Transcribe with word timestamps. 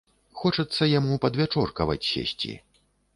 Хочацца 0.39 0.87
яму 0.99 1.17
падвячоркаваць 1.25 2.09
сесці. 2.13 2.51